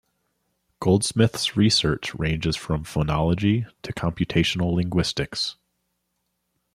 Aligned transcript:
Goldsmith's 0.79 1.55
research 1.55 2.15
ranges 2.15 2.55
from 2.55 2.83
phonology 2.85 3.71
to 3.83 3.93
computational 3.93 4.73
linguistics. 4.73 5.57